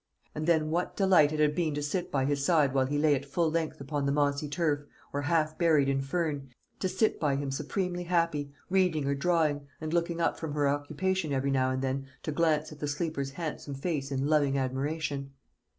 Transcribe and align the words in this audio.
And 0.33 0.47
then 0.47 0.71
what 0.71 0.97
delight 0.97 1.31
it 1.31 1.39
had 1.39 1.53
been 1.53 1.75
to 1.75 1.81
sit 1.83 2.11
by 2.11 2.25
his 2.25 2.43
side 2.43 2.73
while 2.73 2.87
he 2.87 2.97
lay 2.97 3.13
at 3.13 3.23
full 3.23 3.51
length 3.51 3.79
upon 3.79 4.07
the 4.07 4.11
mossy 4.11 4.49
turf, 4.49 4.83
or 5.13 5.21
half 5.21 5.59
buried 5.59 5.87
in 5.87 6.01
fern 6.01 6.49
to 6.79 6.89
sit 6.89 7.19
by 7.19 7.35
him 7.35 7.51
supremely 7.51 8.05
happy, 8.05 8.51
reading 8.67 9.05
or 9.05 9.13
drawing, 9.13 9.67
and 9.79 9.93
looking 9.93 10.19
up 10.19 10.39
from 10.39 10.53
her 10.53 10.67
occupation 10.67 11.31
every 11.31 11.51
now 11.51 11.69
and 11.69 11.83
then 11.83 12.07
to 12.23 12.31
glance 12.31 12.71
at 12.71 12.79
the 12.79 12.87
sleeper's 12.87 13.29
handsome 13.33 13.75
face 13.75 14.09
in 14.09 14.25
loving 14.25 14.57
admiration. 14.57 15.33